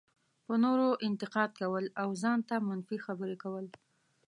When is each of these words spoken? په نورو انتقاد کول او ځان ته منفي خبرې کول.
په 0.45 0.53
نورو 0.63 0.89
انتقاد 1.07 1.49
کول 1.61 1.85
او 2.01 2.09
ځان 2.21 2.39
ته 2.49 2.55
منفي 2.67 2.97
خبرې 3.05 3.35
کول. 3.43 3.65